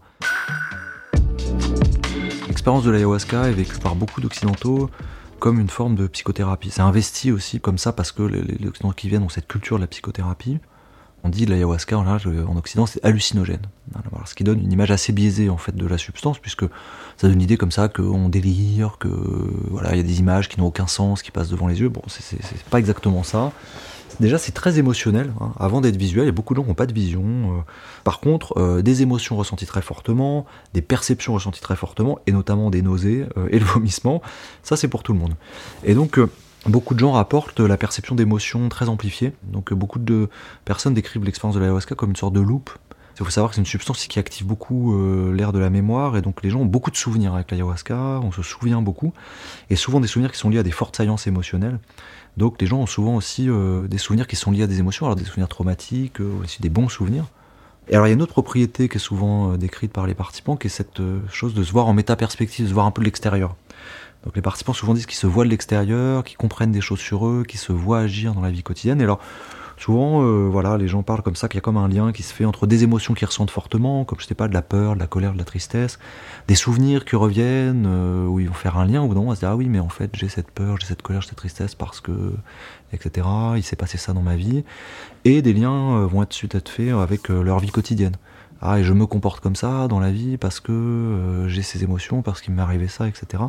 L'expérience 2.48 2.84
de 2.84 2.90
l'ayahuasca 2.90 3.48
est 3.48 3.52
vécue 3.52 3.78
par 3.78 3.96
beaucoup 3.96 4.20
d'occidentaux 4.20 4.90
comme 5.38 5.60
une 5.60 5.68
forme 5.68 5.94
de 5.94 6.06
psychothérapie. 6.06 6.70
C'est 6.70 6.80
investi 6.80 7.30
aussi 7.30 7.60
comme 7.60 7.78
ça 7.78 7.92
parce 7.92 8.12
que 8.12 8.22
les 8.22 8.66
occidentaux 8.66 8.94
qui 8.94 9.08
viennent 9.08 9.22
ont 9.22 9.28
cette 9.28 9.48
culture 9.48 9.76
de 9.76 9.82
la 9.82 9.86
psychothérapie 9.86 10.58
on 11.26 11.28
dit 11.28 11.44
l'ayahuasca 11.44 11.98
en, 11.98 12.06
en 12.06 12.56
Occident 12.56 12.86
c'est 12.86 13.04
hallucinogène. 13.04 13.62
ce 14.26 14.34
qui 14.34 14.44
donne 14.44 14.60
une 14.60 14.72
image 14.72 14.90
assez 14.90 15.12
biaisée 15.12 15.50
en 15.50 15.56
fait 15.56 15.74
de 15.74 15.86
la 15.86 15.98
substance, 15.98 16.38
puisque 16.38 16.64
ça 17.16 17.26
donne 17.26 17.32
une 17.32 17.42
idée 17.42 17.56
comme 17.56 17.72
ça 17.72 17.88
qu'on 17.88 18.28
délire, 18.28 18.96
que 18.98 19.08
voilà, 19.70 19.94
il 19.94 19.96
y 19.96 20.00
a 20.00 20.04
des 20.04 20.20
images 20.20 20.48
qui 20.48 20.60
n'ont 20.60 20.66
aucun 20.66 20.86
sens, 20.86 21.22
qui 21.22 21.30
passent 21.30 21.48
devant 21.48 21.66
les 21.66 21.80
yeux. 21.80 21.88
Bon, 21.88 22.02
c'est 22.06 22.38
pas 22.70 22.78
exactement 22.78 23.22
ça. 23.22 23.52
Déjà, 24.20 24.38
c'est 24.38 24.52
très 24.52 24.78
émotionnel. 24.78 25.32
Hein. 25.40 25.52
Avant 25.58 25.80
d'être 25.80 25.96
visuel, 25.96 26.28
a 26.28 26.32
beaucoup 26.32 26.54
de 26.54 26.60
gens 26.60 26.66
n'ont 26.66 26.74
pas 26.74 26.86
de 26.86 26.94
vision. 26.94 27.22
Euh. 27.24 27.60
par 28.04 28.20
contre, 28.20 28.58
euh, 28.58 28.82
des 28.82 29.02
émotions 29.02 29.36
ressenties 29.36 29.66
très 29.66 29.82
fortement, 29.82 30.46
des 30.72 30.82
perceptions 30.82 31.34
ressenties 31.34 31.60
très 31.60 31.76
fortement, 31.76 32.18
et 32.26 32.32
notamment 32.32 32.70
des 32.70 32.82
nausées 32.82 33.26
euh, 33.36 33.48
et 33.50 33.58
le 33.58 33.64
vomissement, 33.74 34.22
ça 34.62 34.76
c'est 34.76 34.88
pour 34.88 35.02
tout 35.02 35.12
le 35.12 35.18
monde. 35.18 35.34
Et 35.84 35.94
donc, 35.94 36.18
Beaucoup 36.64 36.94
de 36.94 36.98
gens 36.98 37.12
rapportent 37.12 37.60
la 37.60 37.76
perception 37.76 38.16
d'émotions 38.16 38.68
très 38.68 38.88
amplifiée. 38.88 39.32
Donc 39.44 39.72
beaucoup 39.72 40.00
de 40.00 40.28
personnes 40.64 40.94
décrivent 40.94 41.24
l'expérience 41.24 41.54
de 41.54 41.60
l'ayahuasca 41.60 41.94
comme 41.94 42.10
une 42.10 42.16
sorte 42.16 42.32
de 42.32 42.40
loupe. 42.40 42.70
Il 43.20 43.24
faut 43.24 43.30
savoir 43.30 43.50
que 43.50 43.54
c'est 43.54 43.60
une 43.60 43.66
substance 43.66 44.04
qui 44.04 44.18
active 44.18 44.48
beaucoup 44.48 45.00
l'air 45.32 45.52
de 45.52 45.60
la 45.60 45.70
mémoire 45.70 46.16
et 46.16 46.22
donc 46.22 46.42
les 46.42 46.50
gens 46.50 46.62
ont 46.62 46.66
beaucoup 46.66 46.90
de 46.90 46.96
souvenirs 46.96 47.34
avec 47.34 47.52
l'ayahuasca, 47.52 48.20
on 48.20 48.32
se 48.32 48.42
souvient 48.42 48.82
beaucoup 48.82 49.12
et 49.70 49.76
souvent 49.76 50.00
des 50.00 50.08
souvenirs 50.08 50.32
qui 50.32 50.38
sont 50.38 50.50
liés 50.50 50.58
à 50.58 50.64
des 50.64 50.72
fortes 50.72 50.96
saillances 50.96 51.28
émotionnelles. 51.28 51.78
Donc 52.36 52.60
les 52.60 52.66
gens 52.66 52.78
ont 52.78 52.86
souvent 52.86 53.16
aussi 53.16 53.48
euh, 53.48 53.88
des 53.88 53.98
souvenirs 53.98 54.26
qui 54.26 54.36
sont 54.36 54.50
liés 54.50 54.62
à 54.62 54.66
des 54.66 54.78
émotions, 54.78 55.06
alors 55.06 55.16
des 55.16 55.24
souvenirs 55.24 55.48
traumatiques, 55.48 56.20
euh, 56.20 56.40
aussi 56.42 56.60
des 56.60 56.68
bons 56.68 56.88
souvenirs. 56.88 57.24
Et 57.88 57.94
alors 57.94 58.06
il 58.06 58.10
y 58.10 58.12
a 58.12 58.14
une 58.14 58.22
autre 58.22 58.32
propriété 58.32 58.88
qui 58.88 58.96
est 58.96 59.00
souvent 59.00 59.56
décrite 59.56 59.92
par 59.92 60.06
les 60.06 60.14
participants, 60.14 60.56
qui 60.56 60.66
est 60.66 60.70
cette 60.70 61.00
chose 61.30 61.54
de 61.54 61.62
se 61.62 61.70
voir 61.70 61.86
en 61.86 61.92
méta-perspective, 61.92 62.64
de 62.64 62.68
se 62.68 62.74
voir 62.74 62.84
un 62.84 62.90
peu 62.90 63.00
de 63.00 63.04
l'extérieur. 63.04 63.54
Donc 64.24 64.34
les 64.34 64.42
participants 64.42 64.72
souvent 64.72 64.92
disent 64.92 65.06
qu'ils 65.06 65.16
se 65.18 65.28
voient 65.28 65.44
de 65.44 65.50
l'extérieur, 65.50 66.24
qu'ils 66.24 66.36
comprennent 66.36 66.72
des 66.72 66.80
choses 66.80 66.98
sur 66.98 67.28
eux, 67.28 67.44
qu'ils 67.46 67.60
se 67.60 67.72
voient 67.72 68.00
agir 68.00 68.34
dans 68.34 68.40
la 68.40 68.50
vie 68.50 68.64
quotidienne. 68.64 69.00
Et 69.00 69.04
alors 69.04 69.20
souvent, 69.76 70.22
euh, 70.22 70.48
voilà, 70.50 70.76
les 70.76 70.88
gens 70.88 71.02
parlent 71.02 71.22
comme 71.22 71.36
ça 71.36 71.48
qu'il 71.48 71.56
y 71.56 71.58
a 71.58 71.60
comme 71.60 71.76
un 71.76 71.88
lien 71.88 72.12
qui 72.12 72.22
se 72.22 72.32
fait 72.32 72.44
entre 72.44 72.66
des 72.66 72.84
émotions 72.84 73.14
qu'ils 73.14 73.26
ressentent 73.26 73.50
fortement, 73.50 74.04
comme 74.04 74.18
je 74.20 74.26
sais 74.26 74.34
pas, 74.34 74.48
de 74.48 74.54
la 74.54 74.62
peur, 74.62 74.94
de 74.94 75.00
la 75.00 75.06
colère, 75.06 75.32
de 75.32 75.38
la 75.38 75.44
tristesse, 75.44 75.98
des 76.48 76.54
souvenirs 76.54 77.04
qui 77.04 77.16
reviennent, 77.16 77.86
euh, 77.86 78.26
où 78.26 78.40
ils 78.40 78.48
vont 78.48 78.54
faire 78.54 78.78
un 78.78 78.86
lien, 78.86 79.02
où 79.02 79.12
on 79.12 79.28
va 79.28 79.34
se 79.34 79.40
dire 79.40 79.50
ah 79.50 79.56
oui, 79.56 79.68
mais 79.68 79.78
en 79.78 79.88
fait 79.88 80.10
j'ai 80.14 80.28
cette 80.28 80.50
peur, 80.50 80.78
j'ai 80.80 80.86
cette 80.86 81.02
colère, 81.02 81.20
j'ai 81.22 81.28
cette 81.28 81.38
tristesse 81.38 81.74
parce 81.74 82.00
que 82.00 82.32
etc. 82.92 83.26
Il 83.56 83.62
s'est 83.62 83.76
passé 83.76 83.98
ça 83.98 84.12
dans 84.12 84.22
ma 84.22 84.36
vie, 84.36 84.64
et 85.24 85.42
des 85.42 85.52
liens 85.52 85.98
euh, 85.98 86.06
vont 86.06 86.22
être 86.22 86.32
suite 86.32 86.54
être 86.54 86.68
faits 86.68 86.92
avec 86.92 87.28
leur 87.28 87.58
vie 87.58 87.70
quotidienne. 87.70 88.16
Ah, 88.62 88.78
et 88.78 88.84
je 88.84 88.94
me 88.94 89.06
comporte 89.06 89.40
comme 89.40 89.56
ça 89.56 89.86
dans 89.86 90.00
la 90.00 90.10
vie 90.10 90.38
parce 90.38 90.60
que 90.60 91.44
j'ai 91.46 91.60
ces 91.60 91.84
émotions, 91.84 92.22
parce 92.22 92.40
qu'il 92.40 92.54
m'est 92.54 92.62
arrivé 92.62 92.88
ça, 92.88 93.06
etc. 93.06 93.42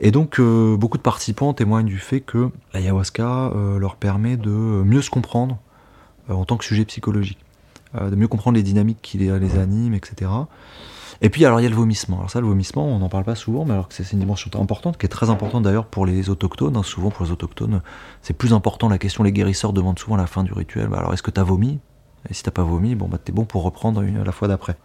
Et 0.00 0.10
donc, 0.10 0.40
euh, 0.40 0.76
beaucoup 0.76 0.96
de 0.96 1.02
participants 1.02 1.52
témoignent 1.52 1.86
du 1.86 1.98
fait 1.98 2.20
que 2.20 2.50
l'ayahuasca 2.72 3.52
euh, 3.54 3.78
leur 3.78 3.96
permet 3.96 4.38
de 4.38 4.50
mieux 4.50 5.02
se 5.02 5.10
comprendre 5.10 5.58
euh, 6.30 6.34
en 6.34 6.46
tant 6.46 6.56
que 6.56 6.64
sujet 6.64 6.86
psychologique, 6.86 7.38
de 8.00 8.14
mieux 8.14 8.28
comprendre 8.28 8.56
les 8.56 8.62
dynamiques 8.62 9.00
qui 9.02 9.18
les, 9.18 9.58
animent, 9.58 9.94
etc. 9.94 10.30
Et 11.22 11.28
puis, 11.28 11.44
alors, 11.44 11.60
il 11.60 11.64
y 11.64 11.66
a 11.66 11.68
le 11.68 11.76
vomissement. 11.76 12.16
Alors, 12.18 12.30
ça, 12.30 12.40
le 12.40 12.46
vomissement, 12.46 12.86
on 12.86 12.98
n'en 12.98 13.10
parle 13.10 13.24
pas 13.24 13.34
souvent, 13.34 13.66
mais 13.66 13.72
alors 13.72 13.88
que 13.88 13.94
c'est 13.94 14.10
une 14.12 14.20
dimension 14.20 14.50
importante, 14.54 14.96
qui 14.96 15.04
est 15.04 15.10
très 15.10 15.28
importante 15.28 15.64
d'ailleurs 15.64 15.84
pour 15.84 16.06
les 16.06 16.30
autochtones. 16.30 16.76
Hein. 16.76 16.82
Souvent, 16.82 17.10
pour 17.10 17.26
les 17.26 17.32
autochtones, 17.32 17.82
c'est 18.22 18.32
plus 18.32 18.54
important 18.54 18.88
la 18.88 18.96
question. 18.96 19.22
Les 19.22 19.32
guérisseurs 19.32 19.74
demandent 19.74 19.98
souvent 19.98 20.14
à 20.14 20.18
la 20.18 20.26
fin 20.26 20.44
du 20.44 20.52
rituel 20.54 20.86
bah, 20.86 20.98
alors, 21.00 21.12
est-ce 21.12 21.22
que 21.22 21.30
tu 21.30 21.40
as 21.40 21.44
vomi? 21.44 21.78
Et 22.30 22.34
si 22.34 22.42
t'as 22.42 22.50
pas 22.50 22.62
vomi, 22.62 22.94
bon, 22.94 23.08
bah, 23.08 23.18
t'es 23.22 23.32
bon 23.32 23.44
pour 23.44 23.64
reprendre 23.64 24.02
la 24.02 24.32
fois 24.32 24.48
d'après. 24.48 24.76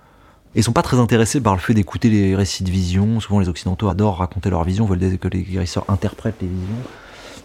Ils 0.55 0.63
sont 0.63 0.71
pas 0.71 0.81
très 0.81 0.97
intéressés 0.97 1.41
par 1.41 1.53
le 1.53 1.59
fait 1.59 1.73
d'écouter 1.73 2.09
les 2.09 2.35
récits 2.35 2.63
de 2.63 2.71
vision. 2.71 3.19
Souvent, 3.19 3.39
les 3.39 3.49
Occidentaux 3.49 3.89
adorent 3.89 4.17
raconter 4.17 4.49
leur 4.49 4.63
vision, 4.63 4.85
veulent 4.85 5.17
que 5.17 5.27
les 5.27 5.43
guérisseurs 5.43 5.83
interprètent 5.89 6.41
les 6.41 6.47
visions. 6.47 6.75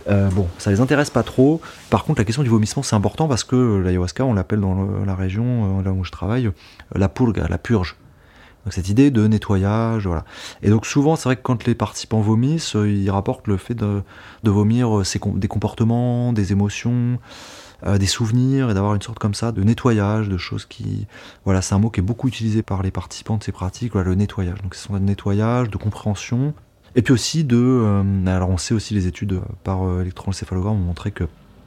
Euh, 0.09 0.29
bon, 0.31 0.47
ça 0.59 0.71
les 0.71 0.81
intéresse 0.81 1.11
pas 1.11 1.25
trop. 1.25 1.61
Par 1.91 2.05
contre, 2.05 2.21
la 2.21 2.25
question 2.25 2.45
du 2.45 2.49
vomissement, 2.49 2.85
c'est 2.85 2.95
important 2.95 3.27
parce 3.27 3.43
que 3.43 3.79
l'ayahuasca, 3.85 4.25
on 4.25 4.33
l'appelle 4.33 4.61
dans 4.61 5.05
la 5.05 5.15
région 5.17 5.83
là 5.83 5.93
où 5.93 6.05
je 6.05 6.13
travaille, 6.13 6.51
la 6.95 7.09
purga, 7.09 7.47
la 7.49 7.59
purge. 7.59 7.97
Donc 8.65 8.75
cette 8.75 8.89
idée 8.89 9.11
de 9.11 9.27
nettoyage, 9.27 10.07
voilà. 10.07 10.25
Et 10.63 10.69
donc 10.69 10.87
souvent, 10.87 11.17
c'est 11.17 11.25
vrai 11.25 11.37
que 11.37 11.43
quand 11.43 11.67
les 11.67 11.75
participants 11.75 12.21
vomissent, 12.21 12.75
ils 12.75 13.11
rapportent 13.11 13.49
le 13.49 13.57
fait 13.57 13.75
de, 13.75 14.03
vomir 14.45 15.03
des 15.35 15.49
comportements, 15.49 16.33
des 16.33 16.53
émotions, 16.53 17.19
euh, 17.87 17.99
des 17.99 18.07
souvenirs 18.07 18.71
et 18.71 18.75
d'avoir 18.75 18.95
une 18.95 19.03
sorte 19.03 19.19
comme 19.19 19.35
ça 19.35 19.53
de 19.53 19.63
nettoyage, 19.63 20.29
de 20.29 20.37
choses 20.37 20.67
qui... 20.67 21.07
Voilà, 21.45 21.63
c'est 21.63 21.75
un 21.75 21.79
mot 21.79 21.91
qui 21.91 22.01
est 22.01 22.03
beaucoup 22.03 22.29
utilisé 22.29 22.63
par 22.63 22.83
les 22.83 22.91
participants 22.91 23.37
de 23.37 23.43
ces 23.43 23.53
pratiques, 23.53 23.95
le 23.95 24.15
nettoyage. 24.15 24.61
Donc 24.63 24.75
ce 24.75 24.87
sont 24.87 24.95
de 24.95 24.99
nettoyage, 24.99 25.71
de 25.71 25.77
compréhension, 25.77 26.55
et 26.97 27.03
puis 27.03 27.13
aussi 27.13 27.45
de... 27.45 27.57
Euh, 27.57 28.27
alors 28.27 28.51
on 28.51 28.59
sait 28.59 28.75
aussi 28.75 28.95
les 28.95 29.07
études 29.07 29.41
par 29.65 29.85
euh, 29.85 30.03
électroencéphalogramme 30.03 30.75
ont 30.75 30.79
montré 30.87 31.11
que 31.11 31.25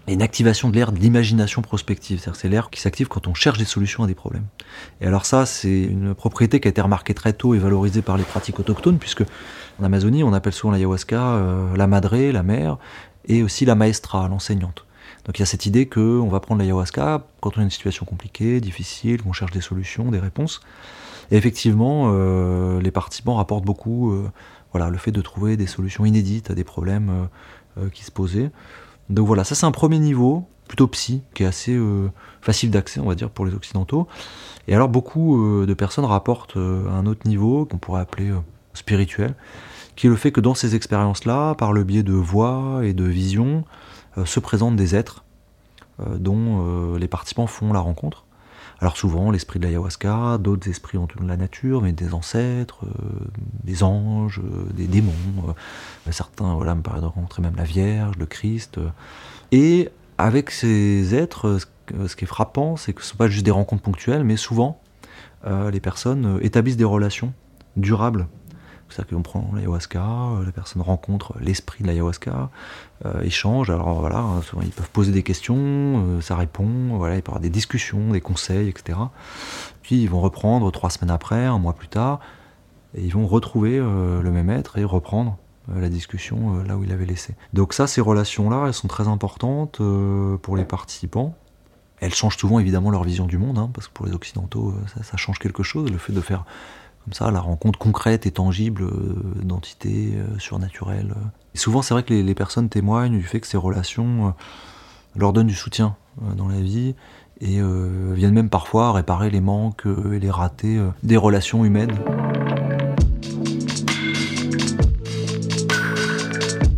une 0.10 0.22
activation 0.22 0.70
de 0.70 0.75
l'air 0.75 0.91
de 0.91 1.00
l'imagination 1.00 1.62
prospective, 1.62 2.20
c'est-à-dire 2.20 2.36
c'est 2.38 2.50
l'air 2.50 2.70
qui 2.70 2.82
s'active 2.82 3.08
quand 3.08 3.25
on 3.29 3.34
cherche 3.34 3.58
des 3.58 3.63
solutions 3.63 4.03
à 4.03 4.08
des 4.08 4.15
problèmes. 4.15 4.43
Et 5.00 5.08
alors 5.08 5.25
ça, 5.25 5.46
c'est 5.46 5.82
une 5.82 6.13
propriété 6.13 6.60
qui 6.60 6.67
a 6.67 6.72
été 6.72 6.82
remarquée 6.82 7.13
très 7.13 7.32
tôt 7.32 7.53
et 7.53 7.58
valorisée 7.58 8.01
par 8.01 8.17
les 8.17 8.25
pratiques 8.25 8.60
autochtones, 8.60 8.98
puisque 8.98 9.24
en 9.79 9.84
Amazonie, 9.86 10.22
on 10.25 10.34
appelle 10.34 10.51
souvent 10.51 10.74
l'ayahuasca 10.74 11.41
la 11.74 11.88
madré, 11.88 12.34
la 12.34 12.43
mère, 12.43 12.79
et 13.29 13.43
aussi 13.43 13.63
la 13.63 13.75
maestra, 13.75 14.27
l'enseignante. 14.27 14.86
Donc 15.25 15.39
il 15.39 15.42
y 15.42 15.44
a 15.44 15.46
cette 15.46 15.65
idée 15.65 15.88
qu'on 15.88 16.27
va 16.27 16.39
prendre 16.39 16.60
l'ayahuasca 16.60 17.25
quand 17.42 17.58
on 17.58 17.62
a 17.62 17.63
une 17.63 17.70
situation 17.70 18.06
compliquée, 18.06 18.60
difficile, 18.60 19.22
qu'on 19.22 19.34
cherche 19.34 19.51
des 19.51 19.62
solutions, 19.62 20.12
des 20.12 20.20
réponses. 20.20 20.62
Et 21.32 21.38
effectivement, 21.38 22.12
euh, 22.13 22.82
les 22.82 22.92
participants 22.92 23.36
rapportent 23.36 23.63
beaucoup 23.63 24.12
euh, 24.12 24.30
voilà, 24.74 24.89
le 24.89 24.98
fait 24.98 25.12
de 25.12 25.22
trouver 25.22 25.56
des 25.56 25.68
solutions 25.68 26.06
inédites 26.06 26.51
à 26.51 26.56
des 26.56 26.65
problèmes 26.65 27.30
euh, 27.77 27.89
qui 27.89 28.03
se 28.03 28.12
posaient. 28.12 28.51
Donc 29.10 29.25
voilà, 29.27 29.44
ça 29.44 29.56
c'est 29.56 29.65
un 29.65 29.72
premier 29.72 30.00
niveau, 30.00 30.46
plutôt 30.68 30.88
psy, 30.88 31.22
qui 31.34 31.44
est 31.44 31.46
assez 31.46 31.77
facile 32.42 32.72
d'accès, 32.72 33.00
on 33.00 33.08
va 33.08 33.15
dire, 33.15 33.30
pour 33.30 33.46
les 33.46 33.53
Occidentaux. 33.53 34.08
Et 34.68 34.75
alors 34.75 34.88
beaucoup 34.88 35.65
de 35.65 35.74
personnes 35.74 36.06
rapportent 36.06 36.56
un 36.56 37.06
autre 37.06 37.27
niveau, 37.27 37.65
qu'on 37.65 37.77
pourrait 37.77 38.00
appeler 38.00 38.32
spirituel, 38.74 39.36
qui 39.98 40.08
est 40.08 40.10
le 40.10 40.15
fait 40.15 40.32
que 40.32 40.39
dans 40.39 40.56
ces 40.56 40.74
expériences-là, 40.75 41.56
par 41.56 41.74
le 41.74 41.84
biais 41.84 42.01
de 42.01 42.13
voix 42.13 42.80
et 42.84 42.94
de 42.94 43.03
vision, 43.03 43.65
euh, 43.65 43.83
se 44.25 44.39
présentent 44.39 44.75
des 44.75 44.96
êtres 44.96 45.24
euh, 46.00 46.17
dont 46.17 46.65
euh, 46.65 46.98
les 46.98 47.08
participants 47.08 47.46
font 47.46 47.72
la 47.72 47.79
rencontre. 47.79 48.25
Alors 48.79 48.98
souvent 48.98 49.29
l'esprit 49.29 49.60
de 49.60 49.65
l'ayahuasca, 49.65 50.39
d'autres 50.39 50.67
esprits 50.67 50.98
ont 50.98 51.05
de 51.05 51.27
la 51.27 51.38
nature, 51.38 51.84
mais 51.84 51.91
des 51.91 52.15
ancêtres, 52.15 52.79
des 53.63 53.84
anges, 53.84 54.41
des 54.74 54.88
démons. 54.88 55.13
certains 56.10 56.55
voilà, 56.55 56.74
me 56.75 56.82
paraissent 56.82 57.03
rencontrer 57.03 57.41
même 57.41 57.55
la 57.55 57.63
Vierge, 57.63 58.15
le 58.17 58.25
Christ. 58.25 58.79
et 59.51 59.89
avec 60.17 60.50
ces 60.50 61.15
êtres, 61.15 61.60
ce 62.08 62.15
qui 62.15 62.25
est 62.25 62.27
frappant, 62.27 62.75
c'est 62.75 62.93
que 62.93 63.01
ce 63.01 63.08
ne 63.08 63.10
sont 63.12 63.17
pas 63.17 63.27
juste 63.27 63.46
des 63.46 63.51
rencontres 63.51 63.84
ponctuelles, 63.84 64.24
mais 64.24 64.38
souvent 64.38 64.82
les 65.46 65.79
personnes 65.79 66.39
établissent 66.41 66.77
des 66.77 66.84
relations 66.84 67.32
durables 67.77 68.27
c'est-à-dire 68.94 69.18
qu'on 69.18 69.24
prend 69.24 69.52
l'ayahuasca, 69.56 70.04
euh, 70.04 70.46
la 70.46 70.52
personne 70.52 70.82
rencontre 70.82 71.34
l'esprit 71.40 71.84
de 71.84 71.88
l'ayahuasca, 71.88 72.50
euh, 73.06 73.22
échange, 73.22 73.70
alors 73.70 74.00
voilà, 74.00 74.20
hein, 74.20 74.42
souvent 74.44 74.62
ils 74.62 74.72
peuvent 74.72 74.90
poser 74.90 75.12
des 75.12 75.24
questions, 75.24 75.58
euh, 75.58 76.22
ça 76.22 76.36
répond, 76.36 76.98
voilà, 76.98 77.16
il 77.16 77.22
peut 77.22 77.30
y 77.30 77.32
avoir 77.32 77.42
des 77.42 77.50
discussions, 77.50 78.12
des 78.12 78.22
conseils, 78.22 78.70
etc. 78.70 79.00
Puis 79.82 80.04
ils 80.04 80.10
vont 80.10 80.22
reprendre 80.22 80.70
trois 80.72 80.90
semaines 80.90 81.12
après, 81.12 81.46
un 81.46 81.58
mois 81.58 81.74
plus 81.74 81.88
tard, 81.88 82.20
et 82.96 83.02
ils 83.02 83.12
vont 83.12 83.26
retrouver 83.26 83.80
le 83.80 84.30
même 84.30 84.52
être 84.52 84.78
et 84.78 84.84
reprendre 84.84 85.38
la 85.68 85.90
discussion 85.90 86.62
là 86.64 86.78
où 86.78 86.84
il 86.84 86.92
avait 86.92 87.08
laissé. 87.08 87.34
Donc 87.54 87.74
ça, 87.74 87.88
ces 87.88 88.02
relations-là, 88.02 88.66
elles 88.68 88.74
sont 88.76 88.88
très 88.88 89.08
importantes 89.08 89.82
pour 90.44 90.56
les 90.56 90.64
participants. 90.64 91.36
Elles 92.02 92.14
changent 92.14 92.38
souvent 92.38 92.60
évidemment 92.60 92.92
leur 92.92 93.04
vision 93.04 93.26
du 93.26 93.40
monde, 93.40 93.58
hein, 93.58 93.72
parce 93.74 93.88
que 93.88 93.94
pour 93.94 94.06
les 94.06 94.14
Occidentaux, 94.14 94.76
ça 95.02 95.18
change 95.18 95.40
quelque 95.40 95.64
chose, 95.64 95.92
le 95.92 95.98
fait 95.98 96.14
de 96.14 96.22
faire 96.22 96.46
comme 97.04 97.14
ça, 97.14 97.32
la 97.32 97.42
rencontre 97.42 97.78
concrète 97.78 98.26
et 98.26 98.32
tangible 98.32 98.84
euh, 98.84 99.16
d'entités 99.42 100.14
euh, 100.16 100.40
surnaturelles. 100.40 101.14
Et 101.54 101.58
souvent, 101.58 101.82
c'est 101.82 101.94
vrai 101.94 102.04
que 102.04 102.14
les, 102.14 102.36
personnes 102.36 102.70
témoignent 102.70 103.18
du 103.18 103.24
fait 103.24 103.42
que 103.42 103.48
ces 103.48 103.58
relations 103.58 104.28
euh, 104.28 104.32
leur 105.16 105.34
donnent 105.34 105.48
du 105.48 105.56
soutien 105.56 105.96
dans 106.38 106.48
la 106.48 106.62
vie 106.62 106.96
et 107.42 107.60
viennent 108.14 108.34
même 108.34 108.50
parfois 108.50 108.94
réparer 108.94 109.30
les 109.30 109.42
manques 109.42 109.86
et 110.14 110.20
les 110.20 110.30
ratés 110.30 110.80
des 111.02 111.18
relations 111.18 111.66
humaines. 111.66 112.00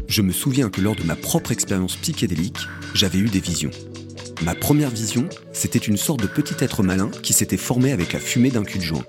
Je 0.07 0.21
me 0.21 0.31
souviens 0.31 0.69
que 0.69 0.81
lors 0.81 0.95
de 0.95 1.03
ma 1.03 1.15
propre 1.15 1.51
expérience 1.51 1.97
psychédélique, 1.97 2.59
j'avais 2.93 3.19
eu 3.19 3.27
des 3.27 3.41
visions. 3.41 3.71
Ma 4.43 4.55
première 4.55 4.89
vision, 4.89 5.27
c'était 5.51 5.77
une 5.79 5.97
sorte 5.97 6.21
de 6.21 6.27
petit 6.27 6.55
être 6.63 6.81
malin 6.81 7.11
qui 7.21 7.33
s'était 7.33 7.57
formé 7.57 7.91
avec 7.91 8.13
la 8.13 8.19
fumée 8.19 8.49
d'un 8.49 8.63
cul 8.63 8.79
de 8.79 8.83
joint. 8.83 9.03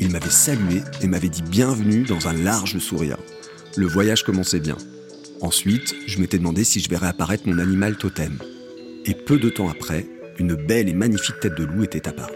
Il 0.00 0.10
m'avait 0.10 0.30
salué 0.30 0.82
et 1.02 1.06
m'avait 1.06 1.28
dit 1.28 1.42
bienvenue 1.42 2.02
dans 2.02 2.26
un 2.26 2.32
large 2.32 2.78
sourire. 2.78 3.16
Le 3.76 3.86
voyage 3.86 4.24
commençait 4.24 4.60
bien. 4.60 4.76
Ensuite, 5.40 5.94
je 6.06 6.18
m'étais 6.18 6.38
demandé 6.38 6.64
si 6.64 6.80
je 6.80 6.88
verrais 6.88 7.06
apparaître 7.06 7.46
mon 7.46 7.58
animal 7.58 7.96
totem. 7.96 8.38
Et 9.04 9.14
peu 9.14 9.38
de 9.38 9.48
temps 9.48 9.68
après, 9.68 10.06
une 10.38 10.54
belle 10.54 10.88
et 10.88 10.94
magnifique 10.94 11.38
tête 11.40 11.54
de 11.54 11.64
loup 11.64 11.84
était 11.84 12.08
apparue. 12.08 12.32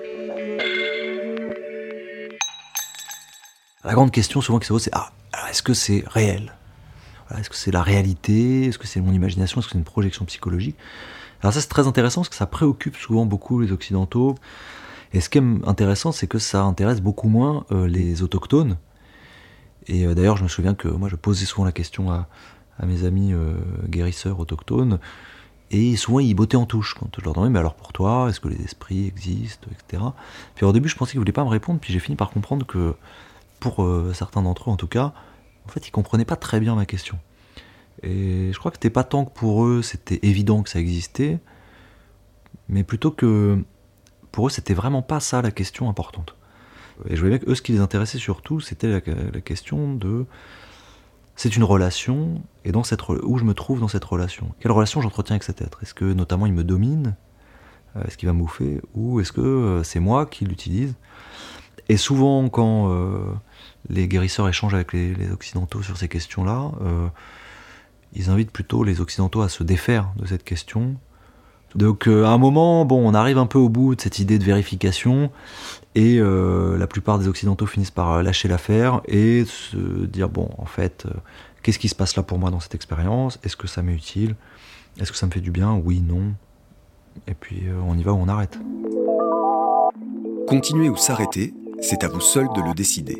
La 3.85 3.95
grande 3.95 4.12
question 4.12 4.41
souvent 4.41 4.59
qui 4.59 4.67
se 4.67 4.73
pose, 4.73 4.83
c'est 4.83 4.93
ah, 4.93 5.11
est-ce 5.50 5.62
que 5.62 5.75
c'est 5.75 6.05
réel? 6.07 6.55
Est-ce 7.38 7.50
que 7.50 7.57
c'est 7.57 7.73
la 7.73 7.83
réalité? 7.83 8.67
Est-ce 8.67 8.79
que 8.79 8.87
c'est 8.87 9.00
mon 9.00 9.12
imagination? 9.12 9.61
Est-ce 9.61 9.69
que 9.69 9.73
c'est 9.73 9.79
une 9.79 9.85
projection 9.85 10.25
psychologique? 10.27 10.77
Alors 11.43 11.53
ça 11.53 11.61
c'est 11.61 11.69
très 11.69 11.87
intéressant 11.87 12.23
parce 12.23 12.31
que 12.31 12.37
ça 12.37 12.47
préoccupe 12.47 12.97
souvent 12.97 13.27
beaucoup 13.27 13.61
les 13.61 13.73
Occidentaux. 13.73 14.37
Et 15.12 15.21
ce 15.21 15.29
qui 15.29 15.38
est 15.38 15.43
intéressant, 15.67 16.12
c'est 16.12 16.27
que 16.27 16.38
ça 16.38 16.62
intéresse 16.62 17.00
beaucoup 17.00 17.29
moins 17.29 17.65
euh, 17.73 17.87
les 17.87 18.23
autochtones. 18.23 18.77
Et 19.87 20.07
euh, 20.07 20.15
d'ailleurs, 20.15 20.37
je 20.37 20.43
me 20.43 20.49
souviens 20.49 20.75
que 20.75 20.88
moi, 20.88 21.09
je 21.09 21.17
posais 21.17 21.47
souvent 21.47 21.65
la 21.65 21.73
question 21.73 22.11
à, 22.11 22.29
mes 22.87 23.05
amis 23.05 23.33
euh, 23.33 23.57
guérisseurs 23.88 24.38
autochtones, 24.38 25.00
et 25.73 25.97
souvent 25.97 26.21
ils 26.21 26.33
bottaient 26.35 26.57
en 26.57 26.65
touche 26.65 26.95
quand 26.95 27.11
je 27.19 27.25
leur 27.25 27.35
demandais, 27.35 27.50
mais 27.50 27.59
alors 27.59 27.75
pour 27.75 27.93
toi, 27.93 28.29
est-ce 28.29 28.38
que 28.38 28.47
les 28.47 28.62
esprits 28.62 29.09
existent, 29.09 29.67
etc. 29.73 30.05
Puis 30.55 30.65
au 30.65 30.73
début, 30.73 30.88
je 30.88 30.95
pensais 30.95 31.11
qu'ils 31.11 31.21
voulaient 31.21 31.33
pas 31.33 31.43
me 31.43 31.49
répondre, 31.49 31.81
puis 31.81 31.93
j'ai 31.93 31.99
fini 31.99 32.15
par 32.15 32.31
comprendre 32.31 32.65
que, 32.65 32.95
pour 33.59 33.85
certains 34.15 34.43
d'entre 34.43 34.71
eux 34.71 34.73
en 34.73 34.77
tout 34.77 34.87
cas, 34.87 35.12
en 35.67 35.69
fait, 35.71 35.88
ils 35.88 35.91
comprenaient 35.91 36.25
pas 36.25 36.37
très 36.37 36.61
bien 36.61 36.77
ma 36.77 36.87
question. 36.87 37.19
Et 38.05 38.50
je 38.53 38.59
crois 38.61 38.71
que 38.71 38.77
c'était 38.77 38.91
pas 38.91 39.03
tant 39.03 39.25
que 39.25 39.33
pour 39.33 39.65
eux, 39.65 39.83
c'était 39.83 40.21
évident 40.23 40.62
que 40.62 40.71
ça 40.71 40.79
existait, 40.79 41.41
mais 42.69 42.85
plutôt 42.85 43.11
que 43.11 43.65
pour 44.33 44.47
eux, 44.47 44.51
c'était 44.51 44.75
vraiment 44.75 45.03
pas 45.03 45.21
ça 45.21 45.43
la 45.43 45.51
question 45.51 45.89
importante. 45.89 46.35
Et 47.09 47.17
je 47.17 47.21
voyais 47.21 47.39
que 47.39 47.51
eux, 47.51 47.55
ce 47.55 47.63
qui 47.63 47.73
les 47.73 47.81
intéressait 47.81 48.19
surtout, 48.19 48.61
c'était 48.61 48.89
la, 48.89 49.01
question 49.41 49.95
de 49.95 50.27
c'est 51.37 51.55
une 51.55 51.63
relation, 51.63 52.43
et 52.65 52.73
dans 52.73 52.83
cette 52.83 53.09
où 53.09 53.39
je 53.39 53.45
me 53.45 53.55
trouve 53.55 53.79
dans 53.79 53.89
cette 53.89 54.05
relation? 54.05 54.53
Quelle 54.59 54.73
relation 54.73 55.01
j'entretiens 55.01 55.35
avec 55.35 55.45
cet 55.45 55.63
être? 55.63 55.83
Est-ce 55.83 55.95
que 55.95 56.05
notamment 56.05 56.47
il 56.47 56.53
me 56.53 56.65
domine? 56.65 57.15
Euh, 57.97 58.03
Est-ce 58.05 58.17
qu'il 58.17 58.29
va 58.29 58.33
me 58.33 58.45
Ou 58.95 59.21
est-ce 59.21 59.31
que 59.31 59.41
euh, 59.41 59.83
c'est 59.85 60.01
moi 60.01 60.27
qui 60.27 60.45
l'utilise? 60.45 60.95
Et 61.89 61.97
souvent, 61.97 62.49
quand 62.49 62.91
euh, 62.91 63.21
les 63.89 64.09
guérisseurs 64.09 64.49
échangent 64.49 64.75
avec 64.75 64.93
les 64.93 65.31
Occidentaux 65.31 65.83
sur 65.83 65.97
ces 65.97 66.09
questions-là, 66.09 66.73
ils 68.15 68.31
invitent 68.31 68.51
plutôt 68.51 68.85
les 68.85 69.01
Occidentaux 69.01 69.43
à 69.43 69.49
se 69.49 69.63
défaire 69.63 70.11
de 70.17 70.27
cette 70.27 70.45
question 70.45 70.97
donc 71.75 72.09
euh, 72.09 72.25
à 72.25 72.29
un 72.31 72.39
moment, 72.39 72.85
bon, 72.85 73.07
on 73.07 73.15
arrive 73.15 73.39
un 73.39 73.47
peu 73.47 73.59
au 73.59 73.69
bout 73.69 73.95
de 73.95 74.01
cette 74.01 74.19
idée 74.19 74.39
de 74.39 74.45
vérification 74.45 75.31
et 75.95 76.19
euh, 76.19 76.79
la 76.79 76.87
plupart 76.87 77.19
des 77.19 77.29
Occidentaux 77.29 77.67
finissent 77.67 77.91
par 77.91 78.13
euh, 78.13 78.23
lâcher 78.23 78.49
l'affaire 78.49 79.03
et 79.07 79.45
se 79.45 79.77
dire 80.07 80.29
bon, 80.29 80.49
en 80.59 80.65
fait, 80.65 81.07
qu'est-ce 81.63 81.79
qui 81.79 81.89
se 81.89 81.95
passe 81.95 82.17
là 82.17 82.23
pour 82.23 82.39
moi 82.39 82.51
dans 82.51 82.61
cette 82.61 82.75
expérience? 82.75 83.39
Est-ce 83.45 83.57
que 83.57 83.67
ça 83.67 83.83
m'est 83.83 83.95
utile 83.95 84.35
Est-ce 84.99 85.13
que 85.13 85.19
ça 85.19 85.27
me 85.27 85.31
fait 85.31 85.41
du 85.41 85.51
bien? 85.51 85.75
Oui, 85.85 86.01
non. 86.01 86.33
Et 87.27 87.35
puis 87.35 87.65
on 87.87 87.99
y 87.99 88.03
va 88.03 88.13
ou 88.13 88.19
on 88.19 88.29
arrête. 88.29 88.59
Continuer 90.47 90.89
ou 90.89 90.97
s'arrêter, 90.97 91.53
c'est 91.81 92.05
à 92.05 92.09
vous 92.09 92.21
seul 92.21 92.47
de 92.55 92.63
le 92.63 92.73
décider. 92.73 93.19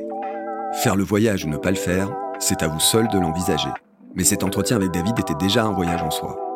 Faire 0.83 0.97
le 0.97 1.05
voyage 1.05 1.45
ou 1.45 1.49
ne 1.49 1.57
pas 1.57 1.71
le 1.71 1.77
faire, 1.77 2.11
c'est 2.39 2.63
à 2.63 2.69
vous 2.69 2.81
seul 2.81 3.09
de 3.09 3.19
l'envisager. 3.19 3.71
Mais 4.15 4.25
cet 4.25 4.45
entretien 4.45 4.77
avec 4.77 4.91
David 4.93 5.19
était 5.19 5.35
déjà 5.35 5.65
un 5.65 5.73
voyage 5.73 6.03
en 6.03 6.11
soi. 6.11 6.48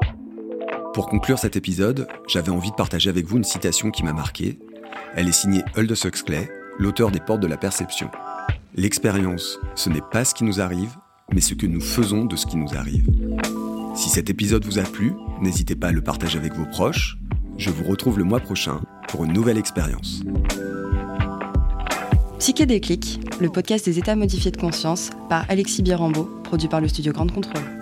Pour 0.95 1.09
conclure 1.09 1.39
cet 1.39 1.57
épisode, 1.57 2.07
j'avais 2.29 2.51
envie 2.51 2.71
de 2.71 2.77
partager 2.77 3.09
avec 3.09 3.25
vous 3.25 3.39
une 3.39 3.45
citation 3.45 3.91
qui 3.91 4.05
m'a 4.05 4.13
marqué. 4.13 4.59
Elle 5.15 5.27
est 5.27 5.33
signée 5.33 5.63
Aldous 5.75 6.07
Huxley, 6.07 6.51
l'auteur 6.79 7.11
des 7.11 7.19
Portes 7.19 7.41
de 7.41 7.47
la 7.47 7.57
Perception. 7.57 8.11
L'expérience, 8.75 9.59
ce 9.75 9.89
n'est 9.89 10.03
pas 10.13 10.27
ce 10.27 10.35
qui 10.35 10.45
nous 10.45 10.61
arrive, 10.61 10.95
mais 11.33 11.41
ce 11.41 11.55
que 11.55 11.67
nous 11.67 11.81
faisons 11.81 12.27
de 12.27 12.37
ce 12.37 12.45
qui 12.45 12.59
nous 12.59 12.75
arrive. 12.77 13.07
Si 13.95 14.11
cet 14.11 14.29
épisode 14.29 14.67
vous 14.67 14.79
a 14.79 14.83
plu, 14.83 15.15
n'hésitez 15.41 15.77
pas 15.77 15.89
à 15.89 15.93
le 15.93 16.03
partager 16.03 16.39
avec 16.39 16.53
vos 16.53 16.67
proches. 16.67 17.17
Je 17.57 17.71
vous 17.71 17.85
retrouve 17.85 18.19
le 18.19 18.25
mois 18.25 18.41
prochain 18.41 18.83
pour 19.09 19.25
une 19.25 19.33
nouvelle 19.33 19.59
expérience. 19.59 20.23
Psyché 22.39 22.67
Déclic, 22.67 23.19
le 23.41 23.49
podcast 23.49 23.87
des 23.87 23.99
états 23.99 24.17
modifiés 24.17 24.51
de 24.51 24.59
conscience 24.59 25.09
par 25.31 25.47
Alexis 25.49 25.83
Birambeau, 25.83 26.25
produit 26.45 26.69
par 26.69 26.83
le 26.83 26.89
studio 26.89 27.15
Grande 27.15 27.33
Contrôle. 27.33 27.82